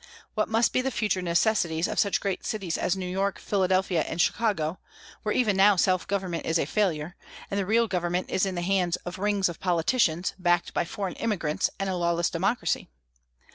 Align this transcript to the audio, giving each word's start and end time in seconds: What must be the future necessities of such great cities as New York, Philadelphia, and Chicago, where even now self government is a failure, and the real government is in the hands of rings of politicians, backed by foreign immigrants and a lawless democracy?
What 0.33 0.49
must 0.49 0.73
be 0.73 0.81
the 0.81 0.89
future 0.89 1.21
necessities 1.21 1.87
of 1.87 1.99
such 1.99 2.21
great 2.21 2.43
cities 2.43 2.75
as 2.75 2.97
New 2.97 3.05
York, 3.05 3.37
Philadelphia, 3.37 4.01
and 4.01 4.19
Chicago, 4.19 4.79
where 5.21 5.35
even 5.35 5.55
now 5.55 5.75
self 5.75 6.07
government 6.07 6.47
is 6.47 6.57
a 6.57 6.65
failure, 6.65 7.15
and 7.51 7.59
the 7.59 7.67
real 7.67 7.87
government 7.87 8.31
is 8.31 8.43
in 8.47 8.55
the 8.55 8.63
hands 8.63 8.95
of 9.05 9.19
rings 9.19 9.47
of 9.47 9.59
politicians, 9.59 10.33
backed 10.39 10.73
by 10.73 10.85
foreign 10.85 11.13
immigrants 11.17 11.69
and 11.77 11.87
a 11.87 11.95
lawless 11.95 12.31
democracy? 12.31 12.89